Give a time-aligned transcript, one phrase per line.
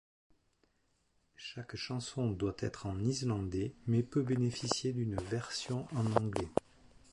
[1.37, 6.47] Chaque chanson doit être en islandais mais peut bénéficier d'une version en anglais.